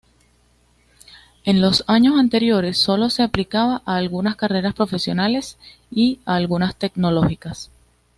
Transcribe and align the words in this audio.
En 1.43 1.61
los 1.61 1.83
años 1.85 2.17
anteriores 2.19 2.79
solo 2.79 3.11
se 3.11 3.21
aplicaba 3.21 3.83
a 3.85 3.97
algunas 3.97 4.35
carreras 4.35 4.73
profesionales 4.73 5.59
y 5.91 6.19
algunas 6.25 6.75
tecnológicas. 6.75 7.69